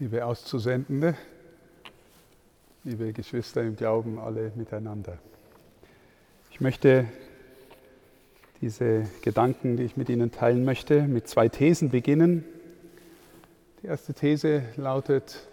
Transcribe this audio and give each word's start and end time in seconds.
liebe 0.00 0.24
Auszusendende, 0.24 1.14
liebe 2.84 3.12
Geschwister 3.12 3.60
im 3.60 3.76
Glauben, 3.76 4.18
alle 4.18 4.50
miteinander. 4.54 5.18
Ich 6.50 6.62
möchte 6.62 7.04
diese 8.62 9.06
Gedanken, 9.20 9.76
die 9.76 9.82
ich 9.82 9.98
mit 9.98 10.08
Ihnen 10.08 10.32
teilen 10.32 10.64
möchte, 10.64 11.02
mit 11.02 11.28
zwei 11.28 11.50
Thesen 11.50 11.90
beginnen. 11.90 12.46
Die 13.82 13.88
erste 13.88 14.14
These 14.14 14.62
lautet, 14.76 15.46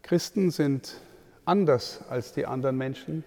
Christen 0.00 0.50
sind 0.50 0.96
anders 1.44 2.00
als 2.08 2.32
die 2.32 2.46
anderen 2.46 2.78
Menschen. 2.78 3.22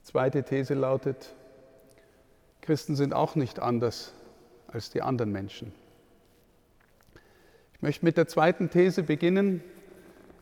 Die 0.00 0.04
zweite 0.04 0.42
These 0.42 0.74
lautet, 0.74 1.34
Christen 2.60 2.96
sind 2.96 3.14
auch 3.14 3.34
nicht 3.34 3.60
anders 3.60 4.12
als 4.66 4.90
die 4.90 5.00
anderen 5.00 5.32
Menschen. 5.32 5.72
Ich 7.78 7.82
möchte 7.82 8.04
mit 8.04 8.16
der 8.16 8.26
zweiten 8.26 8.70
These 8.70 9.04
beginnen 9.04 9.62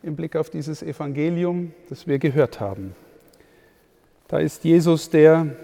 im 0.03 0.17
Blick 0.17 0.37
auf 0.37 0.49
dieses 0.49 0.83
Evangelium, 0.83 1.75
das 1.91 2.07
wir 2.07 2.19
gehört 2.19 2.61
haben. 2.61 2.97
Da 4.27 4.39
ist 4.39 4.65
Jesus, 4.65 5.11
der 5.11 5.55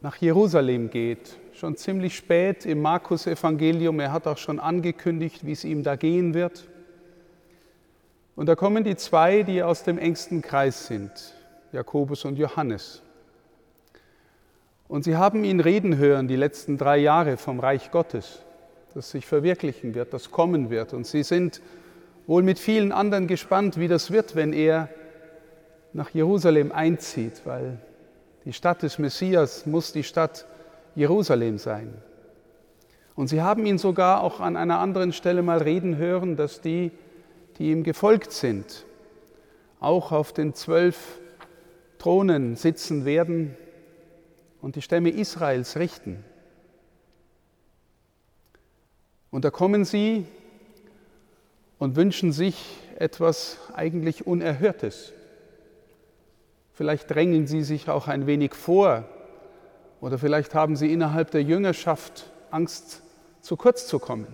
nach 0.00 0.16
Jerusalem 0.16 0.88
geht, 0.88 1.36
schon 1.52 1.76
ziemlich 1.76 2.16
spät 2.16 2.64
im 2.64 2.80
Markus-Evangelium. 2.80 4.00
Er 4.00 4.10
hat 4.10 4.26
auch 4.26 4.38
schon 4.38 4.58
angekündigt, 4.58 5.44
wie 5.44 5.52
es 5.52 5.64
ihm 5.64 5.82
da 5.82 5.96
gehen 5.96 6.32
wird. 6.32 6.66
Und 8.36 8.46
da 8.46 8.54
kommen 8.54 8.84
die 8.84 8.96
zwei, 8.96 9.42
die 9.42 9.62
aus 9.62 9.82
dem 9.82 9.98
engsten 9.98 10.40
Kreis 10.40 10.86
sind, 10.86 11.34
Jakobus 11.72 12.24
und 12.24 12.38
Johannes. 12.38 13.02
Und 14.88 15.04
sie 15.04 15.16
haben 15.16 15.44
ihn 15.44 15.60
reden 15.60 15.98
hören 15.98 16.26
die 16.26 16.36
letzten 16.36 16.78
drei 16.78 16.96
Jahre 16.96 17.36
vom 17.36 17.60
Reich 17.60 17.90
Gottes 17.90 18.46
das 18.94 19.10
sich 19.10 19.26
verwirklichen 19.26 19.94
wird, 19.94 20.12
das 20.12 20.30
kommen 20.30 20.70
wird. 20.70 20.92
Und 20.92 21.06
sie 21.06 21.22
sind 21.22 21.60
wohl 22.26 22.42
mit 22.42 22.58
vielen 22.58 22.92
anderen 22.92 23.26
gespannt, 23.26 23.78
wie 23.78 23.88
das 23.88 24.10
wird, 24.10 24.36
wenn 24.36 24.52
er 24.52 24.88
nach 25.92 26.10
Jerusalem 26.10 26.72
einzieht, 26.72 27.42
weil 27.44 27.78
die 28.44 28.52
Stadt 28.52 28.82
des 28.82 28.98
Messias 28.98 29.66
muss 29.66 29.92
die 29.92 30.04
Stadt 30.04 30.46
Jerusalem 30.94 31.58
sein. 31.58 31.94
Und 33.14 33.28
sie 33.28 33.42
haben 33.42 33.66
ihn 33.66 33.78
sogar 33.78 34.22
auch 34.22 34.40
an 34.40 34.56
einer 34.56 34.78
anderen 34.78 35.12
Stelle 35.12 35.42
mal 35.42 35.58
reden 35.58 35.96
hören, 35.96 36.36
dass 36.36 36.60
die, 36.60 36.90
die 37.58 37.70
ihm 37.70 37.82
gefolgt 37.82 38.32
sind, 38.32 38.86
auch 39.78 40.12
auf 40.12 40.32
den 40.32 40.54
zwölf 40.54 41.20
Thronen 41.98 42.56
sitzen 42.56 43.04
werden 43.04 43.56
und 44.62 44.76
die 44.76 44.82
Stämme 44.82 45.10
Israels 45.10 45.76
richten. 45.76 46.24
Und 49.30 49.44
da 49.44 49.50
kommen 49.50 49.84
sie 49.84 50.26
und 51.78 51.96
wünschen 51.96 52.32
sich 52.32 52.56
etwas 52.96 53.58
eigentlich 53.74 54.26
Unerhörtes. 54.26 55.12
Vielleicht 56.72 57.10
drängen 57.10 57.46
sie 57.46 57.62
sich 57.62 57.88
auch 57.88 58.08
ein 58.08 58.26
wenig 58.26 58.54
vor 58.54 59.04
oder 60.00 60.18
vielleicht 60.18 60.54
haben 60.54 60.76
sie 60.76 60.92
innerhalb 60.92 61.30
der 61.30 61.42
Jüngerschaft 61.42 62.30
Angst, 62.50 63.02
zu 63.40 63.56
kurz 63.56 63.86
zu 63.86 63.98
kommen. 63.98 64.26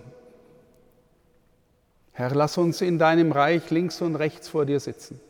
Herr, 2.13 2.35
lass 2.35 2.57
uns 2.57 2.81
in 2.81 2.99
deinem 2.99 3.31
Reich 3.31 3.71
links 3.71 4.01
und 4.01 4.17
rechts 4.17 4.49
vor 4.49 4.65
dir 4.65 4.81
sitzen, 4.81 5.21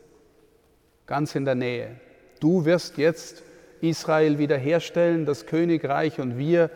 ganz 1.07 1.35
in 1.35 1.45
der 1.45 1.57
Nähe. 1.57 2.01
Du 2.39 2.65
wirst 2.65 2.97
jetzt 2.97 3.43
Israel 3.81 4.39
wiederherstellen, 4.39 5.27
das 5.27 5.47
Königreich, 5.47 6.21
und 6.21 6.39
wir 6.39 6.71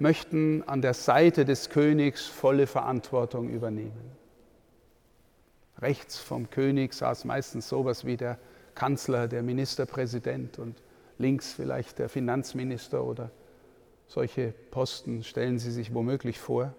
möchten 0.00 0.62
an 0.66 0.82
der 0.82 0.94
Seite 0.94 1.44
des 1.44 1.70
Königs 1.70 2.26
volle 2.26 2.66
Verantwortung 2.66 3.48
übernehmen. 3.48 4.12
Rechts 5.78 6.18
vom 6.18 6.50
König 6.50 6.94
saß 6.94 7.24
meistens 7.24 7.68
sowas 7.68 8.04
wie 8.04 8.16
der 8.16 8.38
Kanzler, 8.74 9.28
der 9.28 9.42
Ministerpräsident 9.42 10.58
und 10.58 10.82
links 11.18 11.52
vielleicht 11.52 11.98
der 11.98 12.08
Finanzminister 12.08 13.04
oder 13.04 13.30
solche 14.06 14.52
Posten 14.70 15.24
stellen 15.24 15.58
Sie 15.58 15.70
sich 15.70 15.92
womöglich 15.92 16.38
vor. 16.38 16.74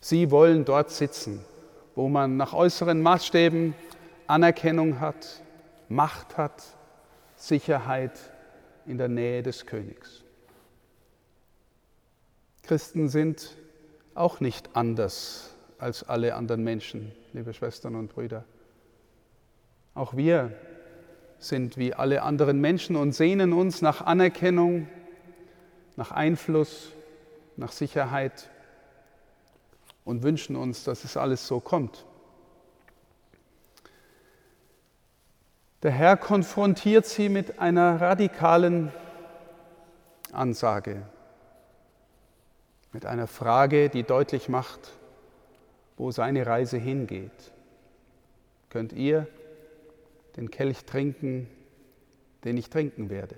Sie 0.00 0.30
wollen 0.30 0.64
dort 0.64 0.90
sitzen, 0.90 1.44
wo 1.94 2.08
man 2.08 2.36
nach 2.36 2.52
äußeren 2.52 3.00
Maßstäben 3.00 3.74
Anerkennung 4.26 5.00
hat, 5.00 5.42
Macht 5.88 6.36
hat, 6.36 6.62
Sicherheit 7.36 8.18
in 8.86 8.98
der 8.98 9.08
Nähe 9.08 9.42
des 9.42 9.66
Königs. 9.66 10.25
Christen 12.66 13.08
sind 13.08 13.56
auch 14.16 14.40
nicht 14.40 14.70
anders 14.74 15.54
als 15.78 16.02
alle 16.08 16.34
anderen 16.34 16.64
Menschen, 16.64 17.12
liebe 17.32 17.54
Schwestern 17.54 17.94
und 17.94 18.08
Brüder. 18.08 18.44
Auch 19.94 20.16
wir 20.16 20.52
sind 21.38 21.76
wie 21.76 21.94
alle 21.94 22.22
anderen 22.22 22.60
Menschen 22.60 22.96
und 22.96 23.12
sehnen 23.12 23.52
uns 23.52 23.82
nach 23.82 24.00
Anerkennung, 24.00 24.88
nach 25.94 26.10
Einfluss, 26.10 26.90
nach 27.56 27.70
Sicherheit 27.70 28.50
und 30.04 30.24
wünschen 30.24 30.56
uns, 30.56 30.82
dass 30.82 31.04
es 31.04 31.16
alles 31.16 31.46
so 31.46 31.60
kommt. 31.60 32.04
Der 35.84 35.92
Herr 35.92 36.16
konfrontiert 36.16 37.06
sie 37.06 37.28
mit 37.28 37.60
einer 37.60 38.00
radikalen 38.00 38.92
Ansage 40.32 41.04
mit 42.96 43.04
einer 43.04 43.26
Frage, 43.26 43.90
die 43.90 44.04
deutlich 44.04 44.48
macht, 44.48 44.80
wo 45.98 46.10
seine 46.12 46.46
Reise 46.46 46.78
hingeht. 46.78 47.52
Könnt 48.70 48.94
ihr 48.94 49.26
den 50.38 50.50
Kelch 50.50 50.86
trinken, 50.86 51.46
den 52.44 52.56
ich 52.56 52.70
trinken 52.70 53.10
werde? 53.10 53.34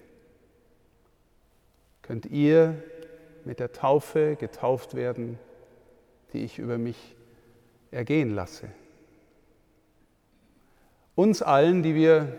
Könnt 2.02 2.26
ihr 2.26 2.80
mit 3.44 3.58
der 3.58 3.72
Taufe 3.72 4.36
getauft 4.36 4.94
werden, 4.94 5.40
die 6.32 6.44
ich 6.44 6.60
über 6.60 6.78
mich 6.78 7.16
ergehen 7.90 8.36
lasse? 8.36 8.68
Uns 11.16 11.42
allen, 11.42 11.82
die 11.82 11.96
wir 11.96 12.32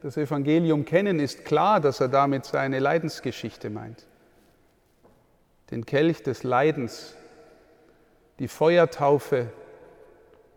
das 0.00 0.16
Evangelium 0.16 0.84
kennen, 0.84 1.18
ist 1.18 1.44
klar, 1.44 1.80
dass 1.80 1.98
er 1.98 2.06
damit 2.06 2.44
seine 2.44 2.78
Leidensgeschichte 2.78 3.68
meint 3.68 4.06
den 5.70 5.84
Kelch 5.84 6.22
des 6.22 6.42
Leidens, 6.42 7.14
die 8.38 8.48
Feuertaufe 8.48 9.50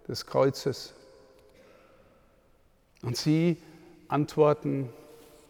des 0.07 0.25
Kreuzes. 0.25 0.93
Und 3.01 3.17
sie 3.17 3.57
antworten, 4.07 4.89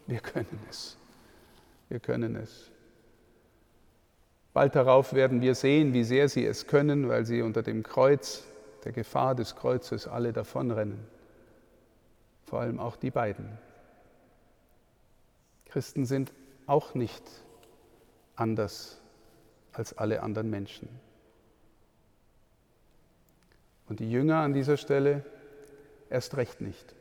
wir 0.08 0.20
können 0.20 0.60
es, 0.70 0.98
wir 1.90 2.00
können 2.00 2.36
es. 2.36 2.70
Bald 4.54 4.76
darauf 4.76 5.14
werden 5.14 5.42
wir 5.42 5.56
sehen, 5.56 5.94
wie 5.94 6.04
sehr 6.04 6.28
sie 6.30 6.46
es 6.46 6.68
können, 6.68 7.08
weil 7.08 7.26
sie 7.26 7.42
unter 7.42 7.64
dem 7.64 7.84
Kreuz, 7.84 8.44
der 8.84 8.92
Gefahr 8.92 9.36
des 9.36 9.56
Kreuzes, 9.56 10.08
alle 10.08 10.34
davonrennen. 10.34 11.00
Vor 12.46 12.62
allem 12.62 12.80
auch 12.80 12.96
die 12.96 13.12
beiden. 13.12 13.58
Christen 15.66 16.06
sind 16.06 16.34
auch 16.66 16.96
nicht 16.96 17.24
anders 18.36 18.99
als 19.80 19.98
alle 19.98 20.22
anderen 20.22 20.50
Menschen. 20.50 20.90
Und 23.88 24.02
die 24.02 24.12
Jünger 24.12 24.40
an 24.40 24.54
dieser 24.54 24.76
Stelle 24.76 25.24
erst 26.10 26.36
recht 26.36 26.60
nicht. 26.60 26.94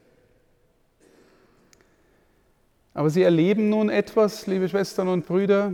Aber 2.95 3.11
sie 3.11 3.23
erleben 3.23 3.69
nun 3.69 3.91
etwas, 3.91 4.47
liebe 4.47 4.69
Schwestern 4.69 5.09
und 5.09 5.27
Brüder, 5.27 5.73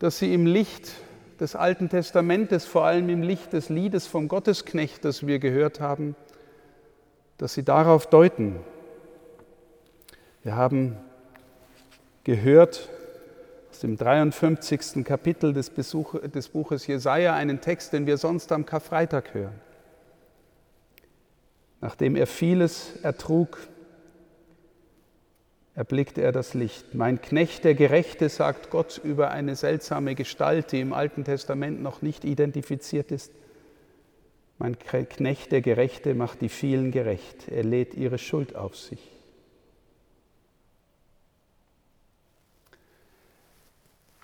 dass 0.00 0.18
sie 0.18 0.34
im 0.34 0.44
Licht 0.44 0.92
des 1.40 1.56
Alten 1.56 1.88
Testamentes, 1.88 2.66
vor 2.66 2.84
allem 2.84 3.08
im 3.08 3.22
Licht 3.22 3.54
des 3.54 3.70
Liedes 3.70 4.06
vom 4.06 4.28
Gottesknecht, 4.28 5.06
das 5.06 5.26
wir 5.26 5.38
gehört 5.38 5.80
haben, 5.80 6.14
dass 7.38 7.54
sie 7.54 7.64
darauf 7.64 8.06
deuten. 8.06 8.60
Wir 10.42 10.56
haben 10.56 10.94
gehört, 12.24 12.90
dem 13.82 13.96
53. 13.96 15.04
Kapitel 15.04 15.52
des, 15.52 15.70
Besuch, 15.70 16.20
des 16.20 16.48
Buches 16.48 16.86
Jesaja, 16.86 17.34
einen 17.34 17.60
Text, 17.60 17.92
den 17.92 18.06
wir 18.06 18.16
sonst 18.16 18.52
am 18.52 18.66
Karfreitag 18.66 19.34
hören. 19.34 19.60
Nachdem 21.80 22.14
er 22.14 22.26
vieles 22.26 22.96
ertrug, 23.02 23.58
erblickt 25.74 26.18
er 26.18 26.32
das 26.32 26.54
Licht. 26.54 26.94
Mein 26.94 27.20
Knecht, 27.20 27.64
der 27.64 27.74
Gerechte, 27.74 28.28
sagt 28.28 28.70
Gott 28.70 29.00
über 29.02 29.30
eine 29.30 29.56
seltsame 29.56 30.14
Gestalt, 30.14 30.72
die 30.72 30.80
im 30.80 30.92
Alten 30.92 31.24
Testament 31.24 31.82
noch 31.82 32.02
nicht 32.02 32.24
identifiziert 32.24 33.10
ist. 33.10 33.32
Mein 34.58 34.78
Knecht, 34.78 35.50
der 35.50 35.60
Gerechte, 35.60 36.14
macht 36.14 36.40
die 36.40 36.48
vielen 36.48 36.92
gerecht. 36.92 37.48
Er 37.48 37.64
lädt 37.64 37.94
ihre 37.94 38.18
Schuld 38.18 38.54
auf 38.54 38.76
sich. 38.76 39.11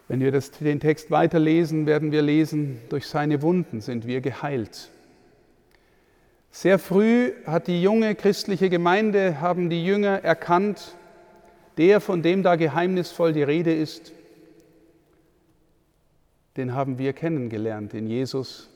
Wenn 0.08 0.20
wir 0.20 0.32
das, 0.32 0.50
den 0.50 0.80
Text 0.80 1.10
weiterlesen, 1.10 1.84
werden 1.86 2.12
wir 2.12 2.22
lesen, 2.22 2.80
durch 2.88 3.06
seine 3.06 3.42
Wunden 3.42 3.82
sind 3.82 4.06
wir 4.06 4.22
geheilt. 4.22 4.88
Sehr 6.50 6.78
früh 6.78 7.32
hat 7.46 7.66
die 7.66 7.82
junge 7.82 8.14
christliche 8.14 8.70
Gemeinde, 8.70 9.40
haben 9.40 9.68
die 9.68 9.84
Jünger 9.84 10.24
erkannt, 10.24 10.96
der, 11.76 12.00
von 12.00 12.22
dem 12.22 12.42
da 12.42 12.56
geheimnisvoll 12.56 13.34
die 13.34 13.42
Rede 13.42 13.72
ist, 13.72 14.12
den 16.56 16.74
haben 16.74 16.98
wir 16.98 17.12
kennengelernt 17.12 17.94
in 17.94 18.08
Jesus 18.08 18.68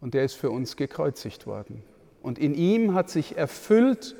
und 0.00 0.14
der 0.14 0.24
ist 0.24 0.34
für 0.34 0.50
uns 0.50 0.76
gekreuzigt 0.76 1.46
worden. 1.46 1.82
Und 2.22 2.38
in 2.38 2.54
ihm 2.54 2.94
hat 2.94 3.10
sich 3.10 3.36
erfüllt, 3.36 4.16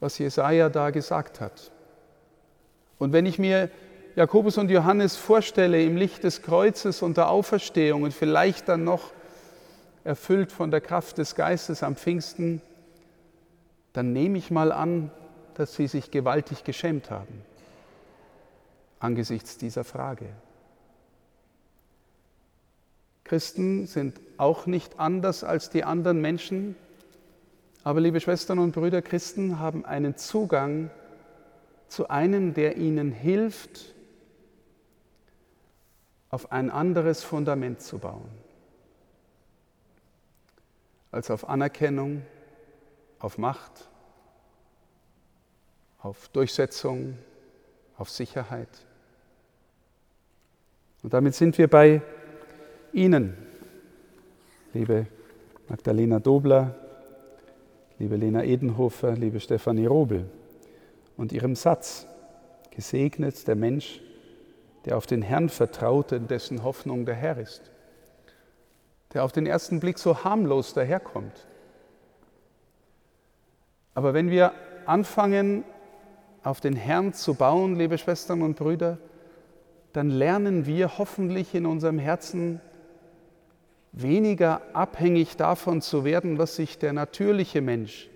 was 0.00 0.18
Jesaja 0.18 0.70
da 0.70 0.90
gesagt 0.90 1.40
hat. 1.40 1.70
Und 2.98 3.12
wenn 3.12 3.26
ich 3.26 3.38
mir 3.38 3.70
Jakobus 4.16 4.58
und 4.58 4.70
Johannes 4.70 5.16
vorstelle 5.16 5.82
im 5.82 5.96
Licht 5.96 6.24
des 6.24 6.42
Kreuzes 6.42 7.02
und 7.02 7.16
der 7.16 7.30
Auferstehung 7.30 8.02
und 8.02 8.12
vielleicht 8.12 8.68
dann 8.68 8.84
noch 8.84 9.12
erfüllt 10.04 10.50
von 10.52 10.70
der 10.70 10.80
Kraft 10.80 11.18
des 11.18 11.34
Geistes 11.34 11.82
am 11.82 11.96
Pfingsten, 11.96 12.60
dann 13.92 14.12
nehme 14.12 14.38
ich 14.38 14.50
mal 14.50 14.72
an, 14.72 15.10
dass 15.54 15.74
sie 15.74 15.86
sich 15.86 16.10
gewaltig 16.10 16.64
geschämt 16.64 17.10
haben 17.10 17.44
angesichts 19.00 19.56
dieser 19.56 19.82
Frage. 19.82 20.26
Christen 23.24 23.86
sind 23.86 24.20
auch 24.36 24.66
nicht 24.66 25.00
anders 25.00 25.42
als 25.42 25.70
die 25.70 25.84
anderen 25.84 26.20
Menschen, 26.20 26.76
aber 27.82 28.00
liebe 28.00 28.20
Schwestern 28.20 28.58
und 28.58 28.72
Brüder, 28.72 29.00
Christen 29.00 29.58
haben 29.58 29.84
einen 29.84 30.16
Zugang 30.16 30.90
zu 31.88 32.08
einem, 32.08 32.54
der 32.54 32.76
ihnen 32.76 33.10
hilft, 33.10 33.94
auf 36.30 36.52
ein 36.52 36.70
anderes 36.70 37.24
Fundament 37.24 37.80
zu 37.80 37.98
bauen, 37.98 38.28
als 41.10 41.30
auf 41.30 41.48
Anerkennung, 41.48 42.22
auf 43.18 43.36
Macht, 43.36 43.88
auf 45.98 46.28
Durchsetzung, 46.28 47.18
auf 47.96 48.08
Sicherheit. 48.08 48.68
Und 51.02 51.12
damit 51.12 51.34
sind 51.34 51.58
wir 51.58 51.68
bei 51.68 52.00
Ihnen, 52.92 53.36
liebe 54.72 55.06
Magdalena 55.68 56.20
Dobler, 56.20 56.74
liebe 57.98 58.16
Lena 58.16 58.44
Edenhofer, 58.44 59.12
liebe 59.12 59.40
Stefanie 59.40 59.86
Robel, 59.86 60.30
und 61.16 61.32
ihrem 61.32 61.54
Satz, 61.54 62.06
gesegnet 62.70 63.46
der 63.46 63.56
Mensch, 63.56 64.00
der 64.84 64.96
auf 64.96 65.06
den 65.06 65.22
Herrn 65.22 65.48
vertraut, 65.48 66.12
in 66.12 66.26
dessen 66.26 66.62
Hoffnung 66.62 67.04
der 67.04 67.14
Herr 67.14 67.38
ist, 67.38 67.70
der 69.12 69.24
auf 69.24 69.32
den 69.32 69.46
ersten 69.46 69.80
Blick 69.80 69.98
so 69.98 70.24
harmlos 70.24 70.74
daherkommt. 70.74 71.46
Aber 73.94 74.14
wenn 74.14 74.30
wir 74.30 74.52
anfangen, 74.86 75.64
auf 76.42 76.60
den 76.60 76.74
Herrn 76.76 77.12
zu 77.12 77.34
bauen, 77.34 77.76
liebe 77.76 77.98
Schwestern 77.98 78.42
und 78.42 78.56
Brüder, 78.56 78.98
dann 79.92 80.08
lernen 80.08 80.66
wir 80.66 80.98
hoffentlich 80.98 81.54
in 81.54 81.66
unserem 81.66 81.98
Herzen 81.98 82.60
weniger 83.92 84.62
abhängig 84.72 85.36
davon 85.36 85.82
zu 85.82 86.04
werden, 86.04 86.38
was 86.38 86.56
sich 86.56 86.78
der 86.78 86.92
natürliche 86.92 87.60
Mensch 87.60 88.08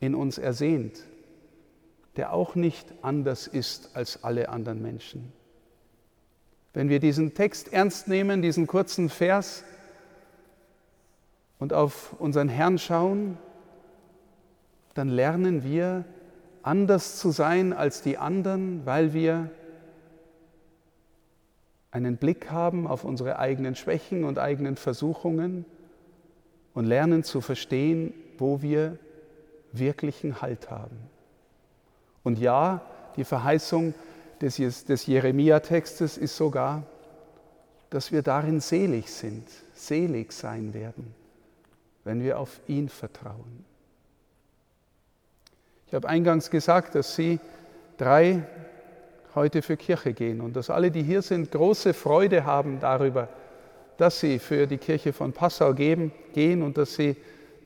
in 0.00 0.14
uns 0.14 0.38
ersehnt, 0.38 1.04
der 2.16 2.32
auch 2.32 2.54
nicht 2.54 2.92
anders 3.02 3.46
ist 3.46 3.94
als 3.94 4.24
alle 4.24 4.48
anderen 4.48 4.80
Menschen. 4.80 5.32
Wenn 6.72 6.88
wir 6.88 7.00
diesen 7.00 7.34
Text 7.34 7.72
ernst 7.72 8.08
nehmen, 8.08 8.42
diesen 8.42 8.66
kurzen 8.66 9.08
Vers 9.08 9.64
und 11.58 11.72
auf 11.72 12.14
unseren 12.18 12.48
Herrn 12.48 12.78
schauen, 12.78 13.38
dann 14.94 15.08
lernen 15.08 15.64
wir 15.64 16.04
anders 16.62 17.18
zu 17.18 17.30
sein 17.30 17.72
als 17.72 18.02
die 18.02 18.18
anderen, 18.18 18.84
weil 18.86 19.12
wir 19.12 19.50
einen 21.90 22.16
Blick 22.16 22.50
haben 22.50 22.86
auf 22.86 23.04
unsere 23.04 23.38
eigenen 23.38 23.74
Schwächen 23.74 24.24
und 24.24 24.38
eigenen 24.38 24.76
Versuchungen 24.76 25.64
und 26.72 26.84
lernen 26.84 27.24
zu 27.24 27.40
verstehen, 27.40 28.14
wo 28.38 28.62
wir 28.62 28.98
wirklichen 29.72 30.40
Halt 30.40 30.70
haben. 30.70 30.96
Und 32.22 32.38
ja, 32.38 32.82
die 33.16 33.24
Verheißung 33.24 33.94
des, 34.40 34.84
des 34.84 35.06
Jeremia-Textes 35.06 36.16
ist 36.16 36.36
sogar, 36.36 36.82
dass 37.90 38.12
wir 38.12 38.22
darin 38.22 38.60
selig 38.60 39.10
sind, 39.10 39.46
selig 39.74 40.32
sein 40.32 40.72
werden, 40.72 41.14
wenn 42.04 42.22
wir 42.22 42.38
auf 42.38 42.60
ihn 42.68 42.88
vertrauen. 42.88 43.64
Ich 45.86 45.94
habe 45.94 46.08
eingangs 46.08 46.50
gesagt, 46.50 46.94
dass 46.94 47.16
Sie 47.16 47.40
drei 47.98 48.44
heute 49.34 49.60
für 49.60 49.76
Kirche 49.76 50.12
gehen 50.12 50.40
und 50.40 50.54
dass 50.54 50.70
alle, 50.70 50.90
die 50.90 51.02
hier 51.02 51.22
sind, 51.22 51.50
große 51.50 51.94
Freude 51.94 52.44
haben 52.44 52.78
darüber, 52.80 53.28
dass 53.96 54.20
Sie 54.20 54.38
für 54.38 54.66
die 54.66 54.78
Kirche 54.78 55.12
von 55.12 55.32
Passau 55.32 55.74
geben, 55.74 56.12
gehen 56.32 56.62
und 56.62 56.78
dass 56.78 56.94
Sie 56.94 57.16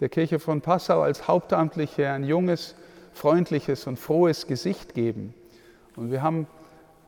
der 0.00 0.08
Kirche 0.08 0.38
von 0.38 0.60
Passau 0.60 1.02
als 1.02 1.28
Hauptamtliche 1.28 2.08
ein 2.08 2.24
junges, 2.24 2.74
freundliches 3.12 3.86
und 3.86 3.98
frohes 3.98 4.46
Gesicht 4.46 4.94
geben. 4.94 5.34
Und 5.96 6.10
wir 6.10 6.22
haben 6.22 6.48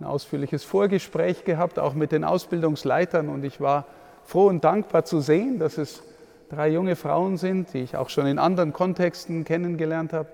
ein 0.01 0.05
ausführliches 0.05 0.65
Vorgespräch 0.65 1.45
gehabt, 1.45 1.79
auch 1.79 1.95
mit 1.95 2.13
den 2.13 2.25
Ausbildungsleitern 2.25 3.29
und 3.29 3.45
ich 3.45 3.61
war 3.61 3.87
froh 4.25 4.47
und 4.47 4.65
dankbar 4.65 5.05
zu 5.05 5.21
sehen, 5.21 5.59
dass 5.59 5.79
es 5.79 6.03
drei 6.51 6.69
junge 6.69 6.97
Frauen 6.97 7.37
sind, 7.39 7.73
die 7.73 7.79
ich 7.79 7.97
auch 7.97 8.11
schon 8.11 8.27
in 8.27 8.39
anderen 8.39 8.73
Kontexten 8.73 9.45
kennengelernt 9.45 10.13
habe, 10.13 10.29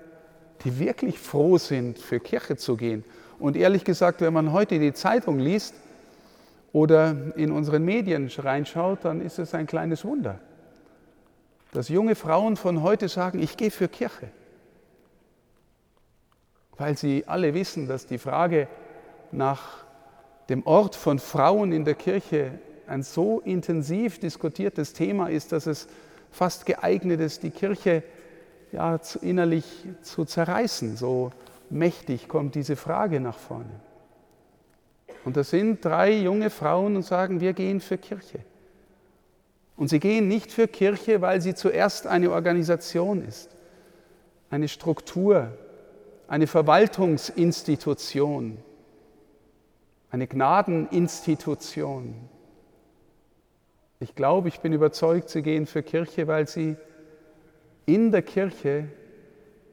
die 0.63 0.79
wirklich 0.79 1.19
froh 1.19 1.57
sind, 1.57 1.99
für 1.99 2.19
Kirche 2.19 2.57
zu 2.57 2.75
gehen. 2.75 3.03
Und 3.39 3.55
ehrlich 3.55 3.83
gesagt, 3.83 4.21
wenn 4.21 4.33
man 4.33 4.51
heute 4.51 4.79
die 4.79 4.93
Zeitung 4.93 5.39
liest 5.39 5.75
oder 6.71 7.15
in 7.35 7.51
unseren 7.51 7.83
Medien 7.83 8.29
reinschaut, 8.37 8.99
dann 9.03 9.21
ist 9.21 9.39
es 9.39 9.53
ein 9.53 9.67
kleines 9.67 10.03
Wunder, 10.05 10.39
dass 11.71 11.89
junge 11.89 12.15
Frauen 12.15 12.57
von 12.57 12.83
heute 12.83 13.07
sagen, 13.09 13.39
ich 13.39 13.57
gehe 13.57 13.71
für 13.71 13.87
Kirche. 13.87 14.29
Weil 16.77 16.97
sie 16.97 17.23
alle 17.27 17.53
wissen, 17.53 17.87
dass 17.87 18.07
die 18.07 18.17
Frage 18.17 18.67
nach 19.33 19.83
dem 20.49 20.65
Ort 20.65 20.95
von 20.95 21.19
Frauen 21.19 21.71
in 21.71 21.85
der 21.85 21.95
Kirche 21.95 22.59
ein 22.87 23.03
so 23.03 23.39
intensiv 23.39 24.19
diskutiertes 24.19 24.93
Thema 24.93 25.29
ist, 25.29 25.51
dass 25.51 25.67
es 25.67 25.87
fast 26.31 26.65
geeignet 26.65 27.21
ist, 27.21 27.43
die 27.43 27.51
Kirche 27.51 28.03
ja, 28.71 28.99
innerlich 29.21 29.65
zu 30.01 30.25
zerreißen. 30.25 30.97
So 30.97 31.31
mächtig 31.69 32.27
kommt 32.27 32.55
diese 32.55 32.75
Frage 32.75 33.19
nach 33.19 33.37
vorne. 33.37 33.79
Und 35.25 35.37
da 35.37 35.43
sind 35.43 35.85
drei 35.85 36.11
junge 36.11 36.49
Frauen 36.49 36.95
und 36.95 37.03
sagen, 37.03 37.39
wir 37.39 37.53
gehen 37.53 37.79
für 37.79 37.97
Kirche. 37.97 38.39
Und 39.75 39.89
sie 39.89 39.99
gehen 39.99 40.27
nicht 40.27 40.51
für 40.51 40.67
Kirche, 40.67 41.21
weil 41.21 41.41
sie 41.41 41.55
zuerst 41.55 42.05
eine 42.07 42.31
Organisation 42.31 43.25
ist, 43.25 43.49
eine 44.49 44.67
Struktur, 44.67 45.53
eine 46.27 46.47
Verwaltungsinstitution, 46.47 48.57
eine 50.13 50.27
Gnadeninstitution. 50.27 52.13
Ich 53.99 54.13
glaube, 54.13 54.47
ich 54.47 54.59
bin 54.59 54.71
überzeugt, 54.71 55.29
sie 55.29 55.41
gehen 55.41 55.65
für 55.65 55.81
Kirche, 55.81 56.27
weil 56.27 56.47
sie 56.47 56.77
in 57.87 58.11
der 58.11 58.21
Kirche 58.21 58.89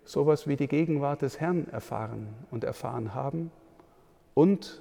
sowas 0.05 0.47
wie 0.49 0.57
die 0.57 0.67
Gegenwart 0.67 1.21
des 1.21 1.41
Herrn 1.41 1.69
erfahren 1.69 2.29
und 2.51 2.65
erfahren 2.65 3.15
haben 3.15 3.51
und 4.33 4.81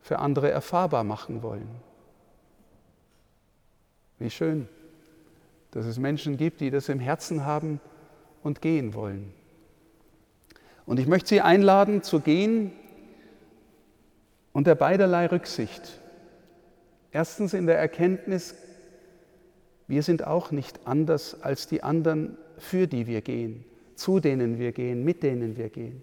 für 0.00 0.18
andere 0.18 0.50
erfahrbar 0.50 1.04
machen 1.04 1.44
wollen. 1.44 1.68
Wie 4.18 4.30
schön, 4.30 4.68
dass 5.70 5.86
es 5.86 6.00
Menschen 6.00 6.36
gibt, 6.36 6.60
die 6.60 6.70
das 6.70 6.88
im 6.88 6.98
Herzen 6.98 7.44
haben 7.44 7.80
und 8.42 8.60
gehen 8.60 8.94
wollen. 8.94 9.32
Und 10.86 10.98
ich 10.98 11.06
möchte 11.06 11.28
Sie 11.28 11.40
einladen 11.40 12.02
zu 12.02 12.18
gehen 12.18 12.72
unter 14.52 14.74
beiderlei 14.74 15.26
Rücksicht. 15.26 16.00
Erstens 17.12 17.54
in 17.54 17.66
der 17.66 17.78
Erkenntnis, 17.78 18.54
wir 19.86 20.02
sind 20.02 20.26
auch 20.26 20.50
nicht 20.50 20.86
anders 20.86 21.42
als 21.42 21.66
die 21.66 21.82
anderen, 21.82 22.36
für 22.58 22.86
die 22.86 23.06
wir 23.06 23.22
gehen, 23.22 23.64
zu 23.96 24.20
denen 24.20 24.58
wir 24.58 24.72
gehen, 24.72 25.04
mit 25.04 25.22
denen 25.22 25.56
wir 25.56 25.68
gehen. 25.68 26.02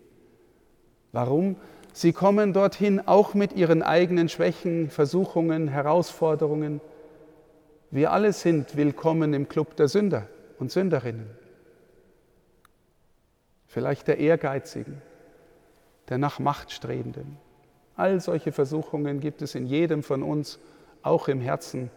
Warum? 1.12 1.56
Sie 1.94 2.13
kommen 2.13 2.54
dorthin 2.54 3.00
auch 3.08 3.34
mit 3.34 3.54
ihren 3.54 3.82
eigenen 3.82 4.30
Schwächen, 4.30 4.89
Versuchungen, 4.89 5.68
Herausforderungen. 5.68 6.82
Wir 7.89 8.12
alle 8.12 8.34
sind 8.34 8.75
willkommen 8.75 9.34
im 9.34 9.48
Club 9.48 9.75
der 9.77 9.88
Sünder 9.88 10.27
und 10.60 10.72
Sünderinnen. 10.72 11.27
Vielleicht 13.66 14.08
der 14.08 14.20
Ehrgeizigen, 14.20 15.01
der 16.10 16.18
nach 16.18 16.39
Macht 16.39 16.72
strebenden. 16.72 17.38
All 17.98 18.22
solche 18.22 18.51
Versuchungen 18.51 19.20
gibt 19.20 19.42
es 19.42 19.56
in 19.56 19.66
jedem 19.66 20.04
von 20.04 20.22
uns, 20.24 20.60
auch 21.01 21.27
im 21.27 21.42
Herzen 21.42 21.89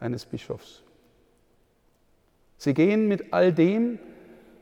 eines 0.00 0.26
Bischofs. 0.26 0.82
Sie 2.58 2.74
gehen 2.74 3.08
mit 3.08 3.32
all 3.32 3.52
dem, 3.52 3.98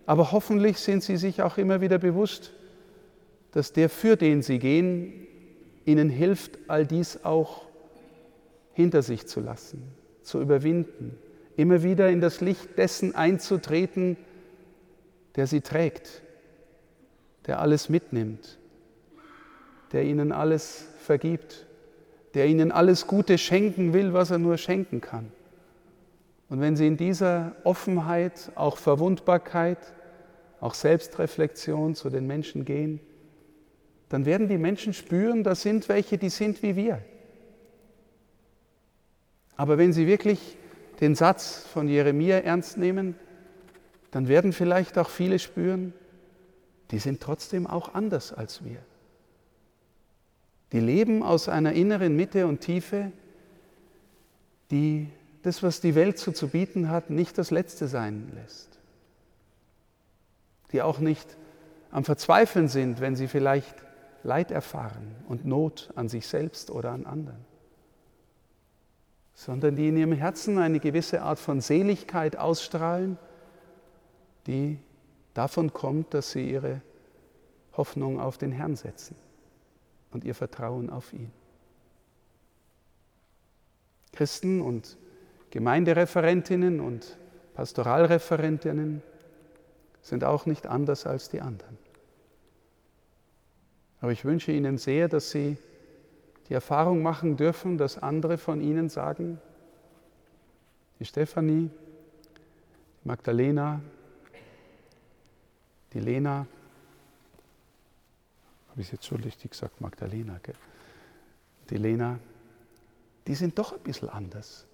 aber 0.07 0.31
hoffentlich 0.31 0.79
sind 0.79 1.03
sie 1.03 1.17
sich 1.17 1.43
auch 1.43 1.59
immer 1.59 1.81
wieder 1.81 1.99
bewusst, 1.99 2.53
dass 3.51 3.73
der, 3.73 3.91
für 3.91 4.17
den 4.17 4.43
sie 4.43 4.59
gehen, 4.59 5.27
ihnen 5.85 6.11
hilft, 6.11 6.59
all 6.69 6.87
dies 6.87 7.25
auch 7.25 7.67
hinter 8.73 9.03
sich 9.03 9.27
zu 9.27 9.41
lassen, 9.41 9.83
zu 10.23 10.41
überwinden, 10.41 11.17
immer 11.57 11.83
wieder 11.83 12.09
in 12.09 12.21
das 12.21 12.41
Licht 12.41 12.79
dessen 12.79 13.15
einzutreten, 13.15 14.17
der 15.35 15.47
sie 15.49 15.61
trägt, 15.61 16.23
der 17.47 17.61
alles 17.61 17.89
mitnimmt, 17.89 18.59
der 19.95 20.05
ihnen 20.05 20.33
alles 20.33 20.89
vergibt, 20.99 21.67
der 22.35 22.47
ihnen 22.47 22.73
alles 22.73 23.07
Gute 23.07 23.39
schenken 23.39 23.93
will, 23.93 24.13
was 24.13 24.33
er 24.33 24.39
nur 24.39 24.59
schenken 24.59 25.01
kann. 25.01 25.31
Und 26.49 26.61
wenn 26.61 26.77
sie 26.77 26.89
in 26.89 26.97
dieser 26.97 27.55
Offenheit, 27.63 28.51
auch 28.57 28.77
Verwundbarkeit, 28.77 29.79
auch 30.61 30.75
Selbstreflexion 30.75 31.95
zu 31.95 32.11
den 32.11 32.27
Menschen 32.27 32.65
gehen, 32.65 32.99
dann 34.09 34.27
werden 34.27 34.49
die 34.49 34.59
Menschen 34.59 34.95
spüren, 34.95 35.45
da 35.45 35.55
sind 35.55 35.89
welche, 35.89 36.19
die 36.19 36.29
sind 36.29 36.63
wie 36.63 36.75
wir. 36.75 37.01
Aber 39.57 39.79
wenn 39.79 39.93
sie 39.93 40.09
wirklich 40.09 40.57
den 41.01 41.15
Satz 41.15 41.65
von 41.73 41.87
Jeremia 41.87 42.39
ernst 42.39 42.77
nehmen, 42.79 43.15
dann 44.11 44.27
werden 44.27 44.53
vielleicht 44.53 44.99
auch 44.99 45.09
viele 45.09 45.39
spüren, 45.39 45.93
die 46.91 46.99
sind 46.99 47.21
trotzdem 47.21 47.69
auch 47.69 47.95
anders 47.95 48.33
als 48.33 48.65
wir. 48.65 48.79
Die 50.75 50.81
leben 50.81 51.23
aus 51.23 51.49
einer 51.49 51.73
inneren 51.73 52.17
Mitte 52.17 52.49
und 52.49 52.61
Tiefe, 52.61 53.13
die 54.73 55.09
das, 55.43 55.63
was 55.63 55.81
die 55.81 55.95
Welt 55.95 56.19
so 56.19 56.33
zu 56.33 56.49
bieten 56.49 56.91
hat, 56.91 57.11
nicht 57.11 57.39
das 57.39 57.53
Letzte 57.53 57.87
sein 57.87 58.33
lässt. 58.35 58.81
Die 60.73 60.83
auch 60.83 60.99
nicht 60.99 61.37
am 61.93 62.03
Verzweifeln 62.03 62.67
sind, 62.67 63.01
wenn 63.01 63.15
sie 63.15 63.29
vielleicht 63.29 63.73
Leid 64.25 64.51
erfahren 64.51 65.15
und 65.29 65.45
Not 65.45 65.93
an 65.95 66.09
sich 66.09 66.27
selbst 66.27 66.73
oder 66.73 66.91
an 66.91 67.07
anderen, 67.07 67.45
sondern 69.33 69.77
die 69.77 69.87
in 69.87 69.97
ihrem 69.97 70.13
Herzen 70.13 70.59
eine 70.59 70.81
gewisse 70.81 71.23
Art 71.23 71.39
von 71.39 71.61
Seligkeit 71.61 72.37
ausstrahlen, 72.37 73.17
die 74.49 74.81
davon 75.35 75.73
kommt, 75.73 76.15
dass 76.15 76.33
sie 76.33 76.51
ihre 76.51 76.81
Hoffnung 77.77 78.19
auf 78.19 78.39
den 78.39 78.51
Herrn 78.51 78.75
setzen 78.75 79.15
und 80.15 80.25
ihr 80.25 80.35
Vertrauen 80.35 80.89
auf 80.89 81.13
ihn. 81.13 81.31
Christen 84.13 84.63
und 84.63 84.97
Gemeindereferentinnen 85.51 86.81
und 86.81 87.19
Pastoralreferentinnen 87.55 89.03
sind 90.03 90.25
auch 90.25 90.47
nicht 90.47 90.67
anders 90.67 91.07
als 91.07 91.29
die 91.29 91.41
anderen. 91.41 91.77
Aber 94.01 94.13
ich 94.13 94.25
wünsche 94.25 94.53
Ihnen 94.53 94.79
sehr, 94.79 95.09
dass 95.09 95.31
Sie 95.31 95.57
die 96.49 96.55
Erfahrung 96.55 97.03
machen 97.03 97.37
dürfen, 97.37 97.79
dass 97.79 97.99
andere 97.99 98.39
von 98.39 98.61
Ihnen 98.61 98.89
sagen, 98.89 99.41
die 101.01 101.05
Stefanie, 101.05 101.71
die 103.03 103.09
Magdalena, 103.09 103.81
die 105.93 106.01
Lena, 106.01 106.47
habe 108.75 108.83
ich 108.83 108.91
jetzt 108.91 109.07
schon 109.07 109.21
richtig 109.21 109.53
gesagt, 109.53 109.81
Magdalena, 109.81 110.41
gell? 110.43 110.57
die 111.71 111.77
Lena, 111.77 112.19
die 113.29 113.37
sind 113.37 113.57
doch 113.57 113.73
ein 113.73 113.79
bisschen 113.79 114.09
anders. 114.09 114.67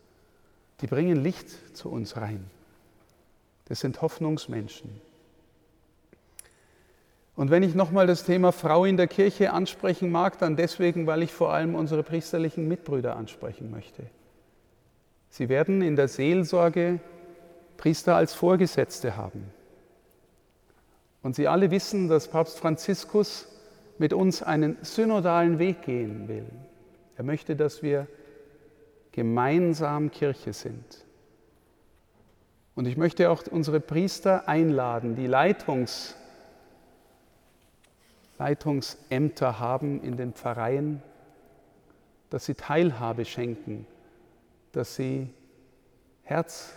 Die 0.81 0.87
bringen 0.87 1.23
Licht 1.23 1.77
zu 1.77 1.91
uns 1.91 2.17
rein. 2.17 2.49
Das 3.67 3.81
sind 3.81 4.01
Hoffnungsmenschen. 4.01 4.91
Und 7.37 7.51
wenn 7.51 7.63
ich 7.63 7.75
nochmal 7.75 8.07
das 8.07 8.25
Thema 8.25 8.53
Frau 8.53 8.87
in 8.87 8.97
der 8.97 9.07
Kirche 9.07 9.53
ansprechen 9.53 10.11
mag, 10.11 10.39
dann 10.39 10.57
deswegen, 10.57 11.07
weil 11.07 11.23
ich 11.23 11.35
vor 11.35 11.53
allem 11.53 11.75
unsere 11.75 12.03
priesterlichen 12.03 12.67
Mitbrüder 12.69 13.17
ansprechen 13.17 13.71
möchte. 13.71 14.07
Sie 15.29 15.51
werden 15.51 15.83
in 15.83 15.95
der 15.95 16.09
Seelsorge 16.09 17.01
Priester 17.77 18.17
als 18.17 18.33
Vorgesetzte 18.33 19.19
haben. 19.19 19.45
Und 21.23 21.37
Sie 21.37 21.49
alle 21.49 21.71
wissen, 21.71 22.09
dass 22.09 22.29
Papst 22.29 22.59
Franziskus 22.59 23.47
mit 24.01 24.15
uns 24.15 24.43
einen 24.43 24.79
synodalen 24.81 25.59
Weg 25.59 25.83
gehen 25.83 26.27
will. 26.27 26.47
Er 27.19 27.23
möchte, 27.23 27.55
dass 27.55 27.83
wir 27.83 28.07
gemeinsam 29.13 30.11
Kirche 30.11 30.55
sind. 30.55 31.05
Und 32.75 32.87
ich 32.87 32.97
möchte 32.97 33.29
auch 33.29 33.43
unsere 33.51 33.79
Priester 33.79 34.49
einladen, 34.49 35.17
die 35.17 35.27
Leitungs, 35.27 36.17
Leitungsämter 38.39 39.59
haben 39.59 40.03
in 40.03 40.17
den 40.17 40.33
Pfarreien, 40.33 41.03
dass 42.31 42.47
sie 42.47 42.55
Teilhabe 42.55 43.27
schenken, 43.27 43.87
dass 44.73 44.97
sie 44.97 45.29
Herz, 46.23 46.73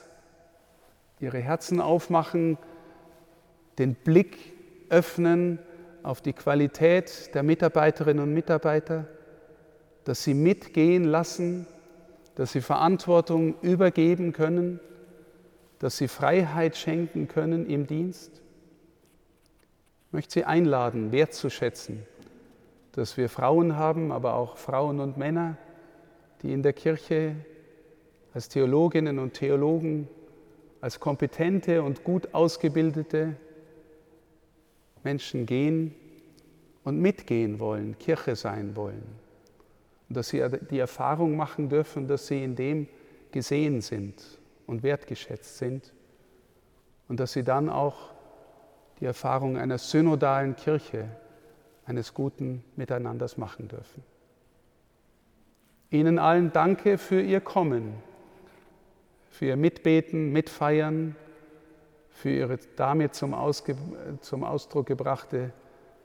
ihre 1.22 1.40
Herzen 1.40 1.80
aufmachen, 1.80 2.58
den 3.78 3.96
Blick 3.96 4.36
öffnen 4.90 5.60
auf 6.04 6.22
die 6.22 6.34
Qualität 6.34 7.34
der 7.34 7.44
Mitarbeiterinnen 7.44 8.22
und 8.22 8.34
Mitarbeiter, 8.34 9.08
dass 10.04 10.24
sie 10.24 10.34
mitgehen 10.34 11.06
lassen, 11.06 11.66
dass 12.36 12.52
sie 12.52 12.62
Verantwortung 12.62 13.56
übergeben 13.62 14.34
können, 14.34 14.80
dass 15.80 15.98
sie 15.98 16.08
Freiheit 16.08 16.76
schenken 16.76 17.28
können 17.28 17.66
im 17.66 17.88
Dienst. 17.88 18.42
Ich 20.08 20.14
möchte 20.14 20.34
Sie 20.34 20.46
einladen, 20.46 21.12
wertzuschätzen, 21.12 22.04
dass 22.92 23.18
wir 23.18 23.30
Frauen 23.30 23.78
haben, 23.78 24.12
aber 24.12 24.36
auch 24.36 24.58
Frauen 24.58 25.00
und 25.00 25.18
Männer, 25.18 25.58
die 26.42 26.54
in 26.54 26.62
der 26.62 26.74
Kirche 26.74 27.36
als 28.34 28.50
Theologinnen 28.50 29.20
und 29.20 29.34
Theologen, 29.34 30.08
als 30.82 31.00
kompetente 31.00 31.82
und 31.82 32.04
gut 32.04 32.34
ausgebildete 32.34 33.38
Menschen 35.04 35.46
gehen 35.46 35.94
und 36.84 37.00
mitgehen 37.00 37.60
wollen, 37.60 37.98
Kirche 38.00 38.36
sein 38.36 38.76
wollen. 38.76 39.04
Und 40.10 40.18
dass 40.18 40.30
sie 40.30 40.44
die 40.70 40.80
Erfahrung 40.80 41.36
machen 41.36 41.70
dürfen, 41.70 42.08
dass 42.08 42.28
sie 42.28 42.44
in 42.44 42.56
dem 42.56 42.88
gesehen 43.32 43.82
sind 43.82 44.24
und 44.68 44.84
wertgeschätzt 44.84 45.58
sind. 45.58 45.94
Und 47.08 47.20
dass 47.20 47.34
sie 47.34 47.44
dann 47.44 47.70
auch 47.70 48.14
die 49.00 49.06
Erfahrung 49.06 49.58
einer 49.58 49.78
synodalen 49.78 50.56
Kirche, 50.56 51.10
eines 51.86 52.14
guten 52.14 52.64
Miteinanders 52.78 53.38
machen 53.38 53.68
dürfen. 53.68 54.04
Ihnen 55.90 56.18
allen 56.18 56.52
danke 56.54 56.98
für 56.98 57.22
Ihr 57.22 57.42
Kommen, 57.42 57.94
für 59.30 59.46
Ihr 59.48 59.58
Mitbeten, 59.58 60.32
Mitfeiern, 60.32 61.16
für 62.14 62.30
Ihre 62.30 62.58
damit 62.76 63.16
zum, 63.16 63.34
Ausge 63.34 63.76
zum 64.22 64.44
Ausdruck 64.44 64.88
gebrachte 64.88 65.52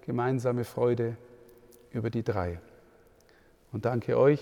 gemeinsame 0.09 0.65
Freude 0.65 1.17
über 1.93 2.09
die 2.09 2.23
drei. 2.23 2.61
Und 3.73 3.85
danke 3.85 4.19
euch, 4.19 4.41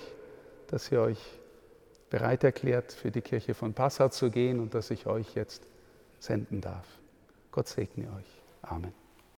dass 0.68 0.90
ihr 0.92 1.00
euch 1.00 1.40
bereit 2.08 2.44
erklärt, 2.44 2.92
für 2.92 3.10
die 3.10 3.20
Kirche 3.20 3.52
von 3.52 3.74
Passau 3.74 4.08
zu 4.08 4.30
gehen 4.30 4.60
und 4.60 4.74
dass 4.74 4.92
ich 4.92 5.06
euch 5.06 5.34
jetzt 5.34 5.66
senden 6.20 6.60
darf. 6.60 6.86
Gott 7.50 7.66
segne 7.66 8.04
euch. 8.12 8.42
Amen. 8.62 9.05